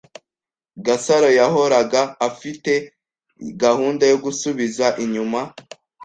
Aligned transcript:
Gasaro 0.85 1.29
yahoraga 1.39 2.01
afite 2.29 2.73
gahunda 3.63 4.03
yo 4.11 4.17
gusubiza 4.25 4.85
inyuma. 5.03 5.39